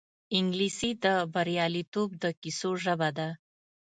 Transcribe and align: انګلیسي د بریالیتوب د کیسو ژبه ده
انګلیسي 0.37 0.91
د 1.03 1.05
بریالیتوب 1.33 2.09
د 2.23 2.25
کیسو 2.41 2.71
ژبه 2.83 3.09
ده 3.17 3.29